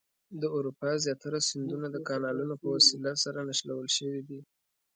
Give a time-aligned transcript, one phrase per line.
[0.41, 4.41] د اروپا زیاتره سیندونه د کانالونو په وسیله سره نښلول شوي دي.